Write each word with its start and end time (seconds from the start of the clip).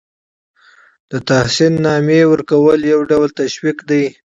د 1.11 1.13
تحسین 1.29 1.73
نامې 1.85 2.21
ورکول 2.31 2.79
یو 2.93 2.99
ډول 3.09 3.29
تشویق 3.41 3.77
دی. 3.89 4.03